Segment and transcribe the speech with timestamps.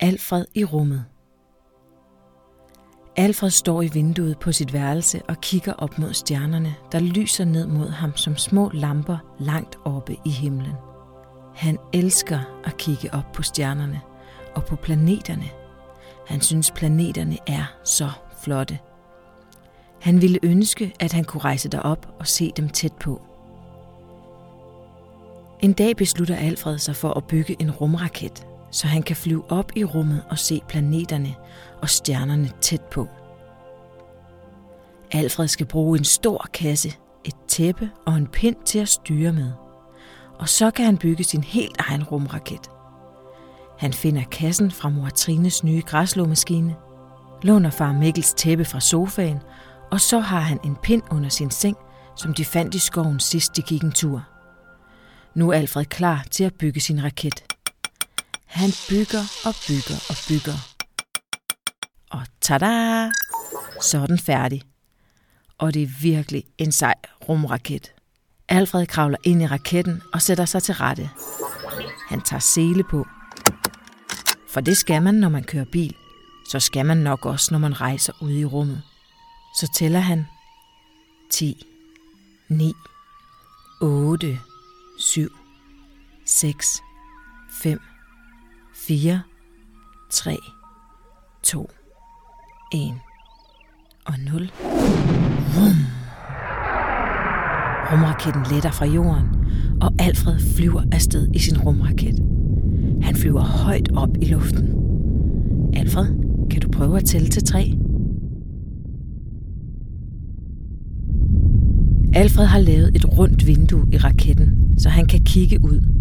[0.00, 1.04] Alfred i rummet.
[3.16, 7.66] Alfred står i vinduet på sit værelse og kigger op mod stjernerne, der lyser ned
[7.66, 10.72] mod ham som små lamper langt oppe i himlen.
[11.54, 14.00] Han elsker at kigge op på stjernerne
[14.54, 15.50] og på planeterne.
[16.26, 18.10] Han synes, planeterne er så
[18.42, 18.78] flotte.
[20.00, 23.22] Han ville ønske, at han kunne rejse derop og se dem tæt på.
[25.60, 28.46] En dag beslutter Alfred sig for at bygge en rumraket,
[28.76, 31.34] så han kan flyve op i rummet og se planeterne
[31.82, 33.08] og stjernerne tæt på.
[35.12, 36.92] Alfred skal bruge en stor kasse,
[37.24, 39.52] et tæppe og en pind til at styre med.
[40.38, 42.70] Og så kan han bygge sin helt egen rumraket.
[43.78, 46.76] Han finder kassen fra mor Trines nye græslåmaskine,
[47.42, 49.38] låner far Mikkels tæppe fra sofaen,
[49.90, 51.76] og så har han en pind under sin seng,
[52.16, 54.22] som de fandt i skoven sidst de gik en tur.
[55.34, 57.55] Nu er Alfred klar til at bygge sin raket.
[58.46, 60.58] Han bygger og bygger og bygger.
[62.10, 63.10] Og tada!
[63.80, 64.62] Så er den færdig.
[65.58, 66.94] Og det er virkelig en sej
[67.28, 67.92] rumraket.
[68.48, 71.10] Alfred kravler ind i raketten og sætter sig til rette.
[72.08, 73.06] Han tager sele på.
[74.48, 75.96] For det skal man, når man kører bil.
[76.48, 78.82] Så skal man nok også, når man rejser ud i rummet.
[79.60, 80.26] Så tæller han
[81.30, 81.66] 10,
[82.48, 82.72] 9,
[83.80, 84.38] 8,
[84.98, 85.28] 7,
[86.26, 86.82] 6,
[87.62, 87.80] 5,
[88.88, 89.20] 4,
[90.10, 90.36] 3,
[91.42, 91.70] 2,
[92.74, 92.80] 1
[94.06, 94.50] og 0.
[95.54, 95.78] Vum.
[97.92, 99.26] Rumraketten letter fra jorden,
[99.80, 102.18] og Alfred flyver afsted i sin rumraket.
[103.02, 104.68] Han flyver højt op i luften.
[105.74, 106.06] Alfred,
[106.50, 107.72] kan du prøve at tælle til tre?
[112.14, 115.95] Alfred har lavet et rundt vindue i raketten, så han kan kigge ud.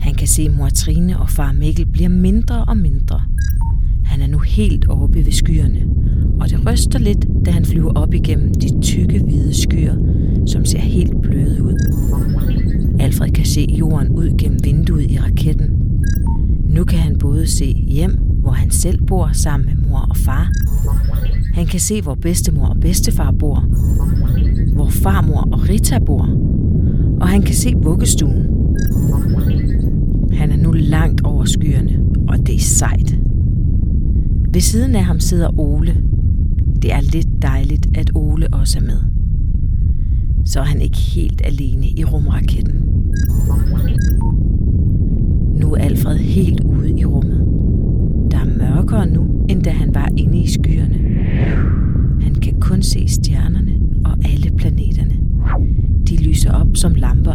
[0.00, 3.20] Han kan se mor Trine og far Mikkel bliver mindre og mindre.
[4.04, 5.80] Han er nu helt oppe ved skyerne,
[6.40, 9.94] og det ryster lidt, da han flyver op igennem de tykke hvide skyer,
[10.46, 11.74] som ser helt bløde ud.
[13.00, 15.70] Alfred kan se jorden ud gennem vinduet i raketten.
[16.68, 20.50] Nu kan han både se hjem, hvor han selv bor sammen med mor og far.
[21.54, 23.60] Han kan se, hvor bedstemor og bedstefar bor.
[24.74, 26.28] Hvor farmor og Rita bor.
[27.20, 28.49] Og han kan se vuggestuen.
[30.32, 33.18] Han er nu langt over skyerne, og det er sejt.
[34.52, 35.96] Ved siden af ham sidder Ole.
[36.82, 39.00] Det er lidt dejligt, at Ole også er med.
[40.44, 42.84] Så er han ikke helt alene i rumraketten.
[45.60, 47.46] Nu er Alfred helt ude i rummet.
[48.30, 50.98] Der er mørkere nu, end da han var inde i skyerne.
[52.20, 53.72] Han kan kun se stjernerne
[54.04, 55.14] og alle planeterne.
[56.10, 57.34] De lyser op som lamper.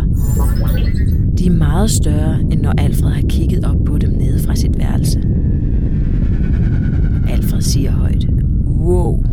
[1.38, 4.78] De er meget større, end når Alfred har kigget op på dem nede fra sit
[4.78, 5.19] værelse.
[7.30, 8.28] Alfred siger højt,
[8.66, 9.24] wow.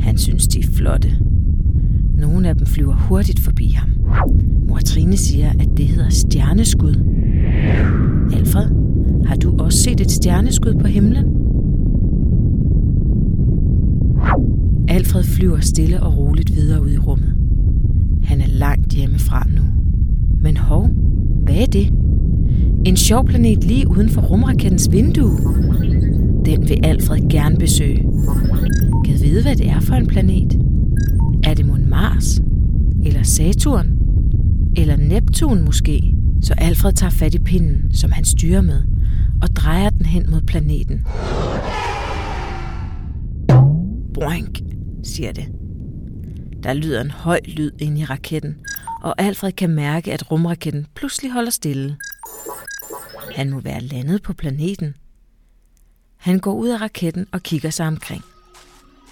[0.00, 1.08] Han synes, de er flotte.
[2.18, 3.88] Nogle af dem flyver hurtigt forbi ham.
[4.68, 6.94] Mor Trine siger, at det hedder stjerneskud.
[8.32, 8.66] Alfred,
[9.26, 11.24] har du også set et stjerneskud på himlen?
[14.88, 17.33] Alfred flyver stille og roligt videre ud i rummet.
[18.24, 19.62] Han er langt hjemmefra nu.
[20.40, 20.88] Men hov,
[21.44, 21.92] hvad er det?
[22.86, 25.38] En sjov planet lige uden for rumrakettens vindue.
[26.44, 28.06] Den vil Alfred gerne besøge.
[29.04, 30.58] Kan vide, hvad det er for en planet?
[31.44, 32.40] Er det mon Mars?
[33.04, 33.86] Eller Saturn?
[34.76, 36.14] Eller Neptun måske?
[36.40, 38.82] Så Alfred tager fat i pinden, som han styrer med,
[39.42, 41.06] og drejer den hen mod planeten.
[44.14, 44.60] Boink,
[45.02, 45.44] siger det.
[46.64, 48.58] Der lyder en høj lyd ind i raketten,
[49.02, 51.96] og Alfred kan mærke, at rumraketten pludselig holder stille.
[53.34, 54.94] Han må være landet på planeten.
[56.16, 58.22] Han går ud af raketten og kigger sig omkring.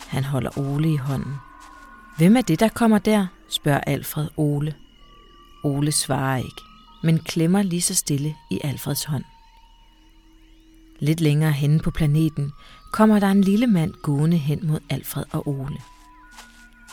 [0.06, 1.34] Han holder Ole i hånden.
[2.18, 3.26] Hvem er det, der kommer der?
[3.48, 4.74] spørger Alfred Ole.
[5.64, 6.62] Ole svarer ikke,
[7.02, 9.24] men klemmer lige så stille i Alfreds hånd.
[11.00, 12.52] Lidt længere henne på planeten
[12.92, 15.78] kommer der en lille mand gående hen mod Alfred og Ole.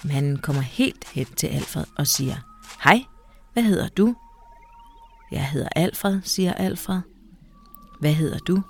[0.03, 2.35] Manden kommer helt hen til Alfred og siger,
[2.83, 3.05] Hej,
[3.53, 4.15] hvad hedder du?
[5.31, 7.01] Jeg hedder Alfred, siger Alfred.
[7.99, 8.61] Hvad hedder du?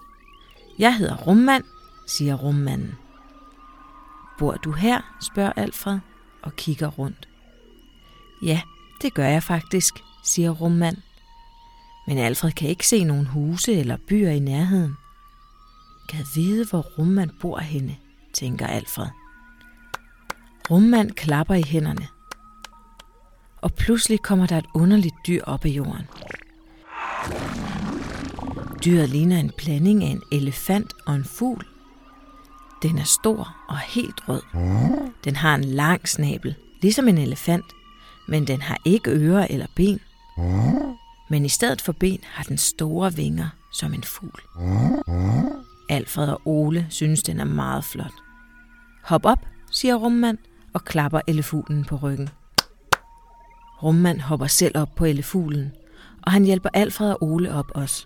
[0.80, 1.64] Jeg hedder Rummand,
[2.08, 2.96] siger rummanden.
[4.38, 5.18] Bor du her?
[5.22, 6.00] spørger Alfred
[6.42, 7.28] og kigger rundt.
[8.44, 8.62] Ja,
[9.02, 9.94] det gør jeg faktisk,
[10.24, 10.98] siger rummand.
[12.08, 14.98] Men Alfred kan ikke se nogen huse eller byer i nærheden.
[16.10, 17.98] Kan vide, hvor rummand bor henne,
[18.34, 19.08] tænker Alfred.
[20.72, 22.08] Rummand klapper i hænderne.
[23.62, 26.08] Og pludselig kommer der et underligt dyr op af jorden.
[28.86, 31.66] Dyret ligner en blanding af en elefant og en fugl.
[32.84, 34.42] Den er stor og helt rød.
[35.24, 37.66] Den har en lang snabel, ligesom en elefant,
[38.28, 40.00] men den har ikke ører eller ben.
[41.30, 44.42] Men i stedet for ben har den store vinger som en fugl.
[45.90, 48.14] Alfred og Ole synes, den er meget flot.
[49.04, 50.38] Hop op, siger Rummand
[50.80, 52.30] og klapper elefuglen på ryggen.
[53.84, 55.72] Rummand hopper selv op på elefuglen,
[56.22, 58.06] og han hjælper Alfred og Ole op også.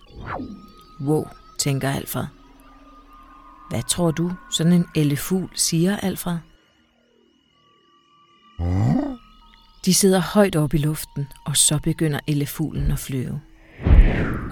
[1.00, 1.24] Wow,
[1.58, 2.24] tænker Alfred.
[3.70, 6.36] Hvad tror du, sådan en elefugl siger, Alfred?
[9.84, 13.40] De sidder højt oppe i luften, og så begynder elefuglen at flyve.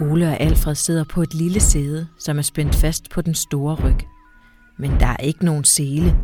[0.00, 3.74] Ole og Alfred sidder på et lille sæde, som er spændt fast på den store
[3.74, 3.98] ryg.
[4.78, 6.18] Men der er ikke nogen sele.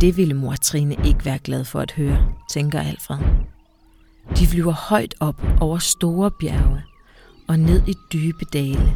[0.00, 3.18] Det ville mor Trine ikke være glad for at høre, tænker Alfred.
[4.38, 6.82] De flyver højt op over store bjerge
[7.48, 8.94] og ned i dybe dale.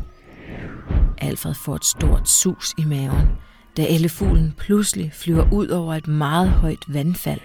[1.18, 3.28] Alfred får et stort sus i maven,
[3.76, 7.40] da elefuglen pludselig flyver ud over et meget højt vandfald,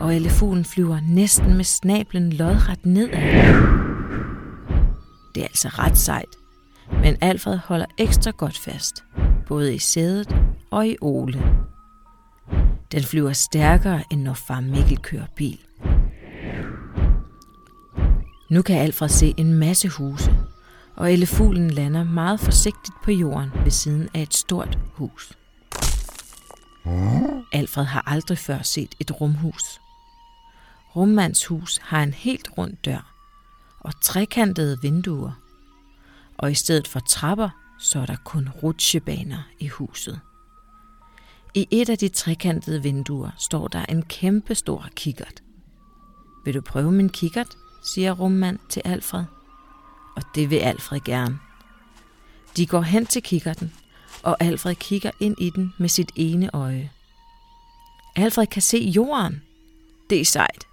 [0.00, 3.54] og elefuglen flyver næsten med snablen lodret nedad.
[5.34, 6.36] Det er altså ret sejt,
[7.02, 9.04] men Alfred holder ekstra godt fast,
[9.46, 10.36] både i sædet
[10.70, 11.42] og i Ole.
[12.92, 15.58] Den flyver stærkere, end når far Mikkel kører bil.
[18.50, 20.34] Nu kan Alfred se en masse huse,
[20.96, 25.32] og elefuglen lander meget forsigtigt på jorden ved siden af et stort hus.
[27.52, 29.80] Alfred har aldrig før set et rumhus.
[30.96, 33.14] Rummandshus har en helt rund dør
[33.80, 35.32] og trekantede vinduer,
[36.38, 37.48] og i stedet for trapper,
[37.78, 40.20] så er der kun rutsjebaner i huset.
[41.58, 45.42] I et af de trekantede vinduer står der en kæmpe stor kikkert.
[46.44, 47.56] Vil du prøve min kikkert?
[47.84, 49.24] siger rummand til Alfred.
[50.16, 51.38] Og det vil Alfred gerne.
[52.56, 53.72] De går hen til kikkerten,
[54.22, 56.90] og Alfred kigger ind i den med sit ene øje.
[58.16, 59.42] Alfred kan se jorden.
[60.10, 60.66] Det er sejt.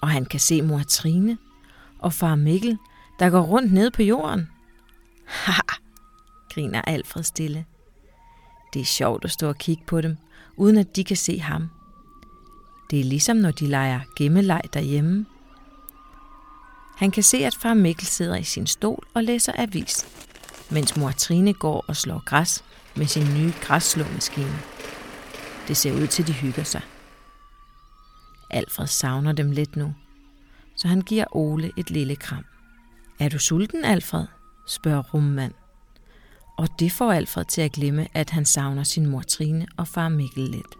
[0.00, 1.38] Og han kan se mor Trine
[1.98, 2.78] og far Mikkel,
[3.18, 4.50] der går rundt ned på jorden.
[5.44, 5.60] Haha,
[6.54, 7.64] griner Alfred stille.
[8.72, 10.16] Det er sjovt at stå og kigge på dem,
[10.56, 11.68] uden at de kan se ham.
[12.90, 15.26] Det er ligesom når de leger gemmeleg derhjemme.
[16.96, 20.06] Han kan se, at far Mikkel sidder i sin stol og læser avis,
[20.70, 22.64] mens mor Trine går og slår græs
[22.96, 24.58] med sin nye græsslåmaskine.
[25.68, 26.82] Det ser ud til, at de hygger sig.
[28.50, 29.94] Alfred savner dem lidt nu,
[30.76, 32.44] så han giver Ole et lille kram.
[33.18, 34.26] Er du sulten, Alfred?
[34.66, 35.52] spørger rummand.
[36.56, 40.08] Og det får Alfred til at glemme, at han savner sin mor Trine og far
[40.08, 40.76] Mikkel lidt.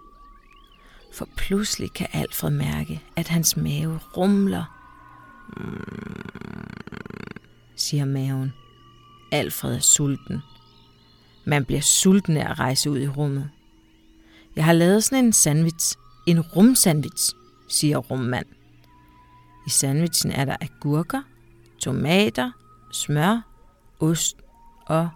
[1.15, 4.65] For pludselig kan Alfred mærke, at hans mave rumler.
[5.57, 6.71] Mm,
[7.77, 8.53] siger maven.
[9.33, 10.43] Alfred er sulten.
[11.45, 13.51] Man bliver sulten af at rejse ud i rummet.
[14.57, 15.97] Jeg har lavet sådan en sandwich.
[16.27, 17.35] En rumsandwich,
[17.69, 18.47] siger rummand.
[19.67, 21.23] I sandwichen er der agurker,
[21.79, 22.51] tomater,
[22.93, 23.41] smør,
[24.01, 24.37] ost
[24.87, 25.09] og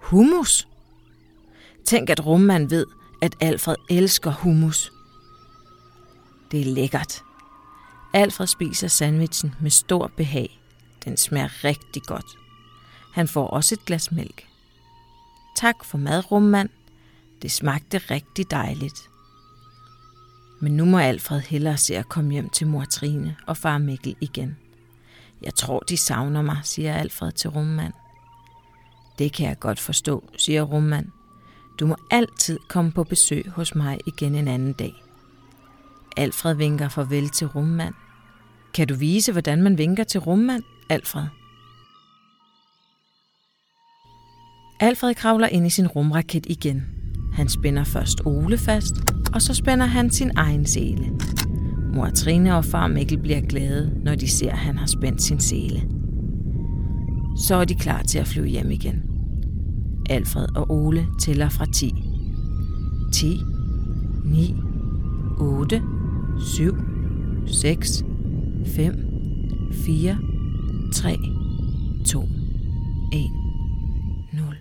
[0.00, 0.68] hummus.
[1.84, 2.86] Tænk, at rummand ved,
[3.22, 4.92] at Alfred elsker hummus.
[6.50, 7.22] Det er lækkert.
[8.12, 10.60] Alfred spiser sandwichen med stor behag.
[11.04, 12.26] Den smager rigtig godt.
[13.12, 14.46] Han får også et glas mælk.
[15.56, 16.68] Tak for mad, rummand.
[17.42, 19.10] Det smagte rigtig dejligt.
[20.60, 24.16] Men nu må Alfred hellere se at komme hjem til mor Trine og far Mikkel
[24.20, 24.56] igen.
[25.42, 27.92] Jeg tror, de savner mig, siger Alfred til rummand.
[29.20, 31.06] Det kan jeg godt forstå, siger rummand.
[31.80, 34.94] Du må altid komme på besøg hos mig igen en anden dag.
[36.16, 37.94] Alfred vinker farvel til rummand.
[38.74, 41.26] Kan du vise, hvordan man vinker til rummand, Alfred?
[44.80, 46.82] Alfred kravler ind i sin rumraket igen.
[47.32, 48.94] Han spænder først Ole fast,
[49.34, 51.12] og så spænder han sin egen sele.
[51.94, 55.40] Mor Trine og far Mikkel bliver glade, når de ser, at han har spændt sin
[55.40, 55.88] sele.
[57.46, 59.09] Så er de klar til at flyve hjem igen.
[60.10, 62.04] Alfred og Ole tæller fra 10.
[63.12, 63.40] 10,
[64.24, 64.56] 9,
[65.38, 65.82] 8,
[66.38, 66.76] 7,
[67.46, 68.04] 6,
[68.66, 68.94] 5,
[69.72, 70.18] 4,
[70.92, 71.16] 3,
[72.06, 72.20] 2,
[73.12, 73.30] 1,
[74.32, 74.56] 0.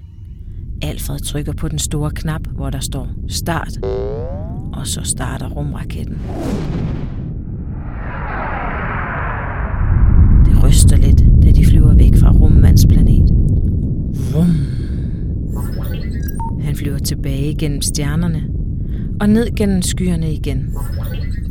[0.81, 3.83] Alfred trykker på den store knap, hvor der står start,
[4.73, 6.17] og så starter rumraketten.
[10.45, 13.29] Det ryster lidt, da de flyver væk fra rummands planet.
[14.33, 14.47] Vum.
[16.63, 18.49] Han flyver tilbage gennem stjernerne
[19.21, 20.75] og ned gennem skyerne igen.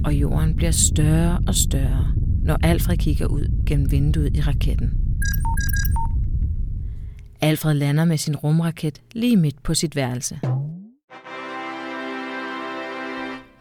[0.05, 2.07] Og jorden bliver større og større,
[2.45, 4.93] når Alfred kigger ud gennem vinduet i raketten.
[7.41, 10.41] Alfred lander med sin rumraket lige midt på sit værelse.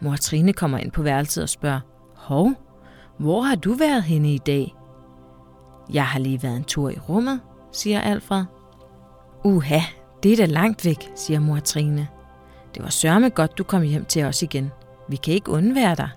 [0.00, 1.80] Mor Trine kommer ind på værelset og spørger,
[2.16, 2.52] Hov,
[3.18, 4.74] hvor har du været henne i dag?
[5.92, 7.40] Jeg har lige været en tur i rummet,
[7.72, 8.44] siger Alfred.
[9.44, 9.80] Uha,
[10.22, 12.08] det er da langt væk, siger mor Trine.
[12.74, 14.70] Det var sørme godt, du kom hjem til os igen.
[15.08, 16.08] Vi kan ikke undvære dig.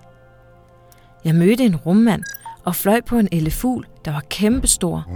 [1.24, 2.22] Jeg mødte en rummand
[2.64, 5.06] og fløj på en elefugl, der var kæmpestor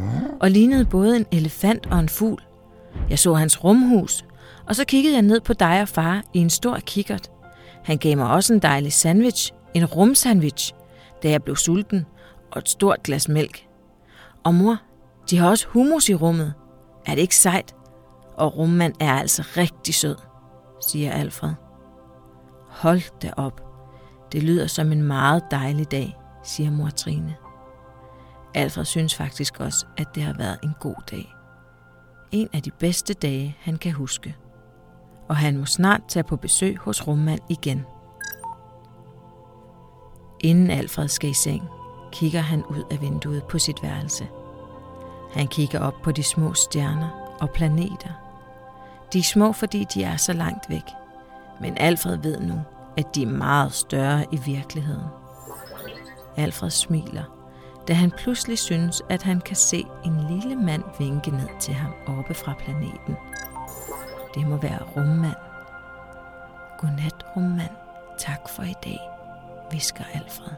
[0.41, 2.43] og lignede både en elefant og en fugl.
[3.11, 4.25] Jeg så hans rumhus,
[4.67, 7.31] og så kiggede jeg ned på dig og far i en stor kikkert.
[7.85, 10.75] Han gav mig også en dejlig sandwich, en rumsandwich,
[11.23, 12.07] da jeg blev sulten,
[12.53, 13.67] og et stort glas mælk.
[14.45, 14.77] Og mor,
[15.31, 16.55] de har også hummus i rummet.
[17.07, 17.76] Er det ikke sejt?
[18.37, 20.17] Og rummand er altså rigtig sød,
[20.89, 21.55] siger Alfred.
[22.69, 23.61] Hold da op.
[24.33, 27.37] Det lyder som en meget dejlig dag, siger mor Trine.
[28.55, 31.33] Alfred synes faktisk også, at det har været en god dag.
[32.31, 34.37] En af de bedste dage, han kan huske.
[35.29, 37.85] Og han må snart tage på besøg hos rummand igen.
[40.41, 41.63] Inden Alfred skal i seng,
[42.13, 44.29] kigger han ud af vinduet på sit værelse.
[45.33, 48.26] Han kigger op på de små stjerner og planeter.
[49.13, 50.85] De er små, fordi de er så langt væk.
[51.61, 52.61] Men Alfred ved nu,
[52.97, 55.07] at de er meget større i virkeligheden.
[56.37, 57.23] Alfred smiler,
[57.89, 61.93] da han pludselig synes, at han kan se en lille mand vinke ned til ham
[62.07, 63.17] oppe fra planeten.
[64.35, 65.37] Det må være rummand.
[66.79, 67.71] Godnat, rummand.
[68.19, 69.01] Tak for i dag,
[69.71, 70.53] visker Alfred,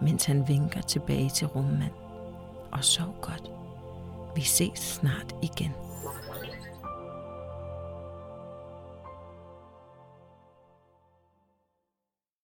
[0.00, 1.92] mens han vinker tilbage til rummand.
[2.72, 3.50] Og sov godt.
[4.34, 5.72] Vi ses snart igen.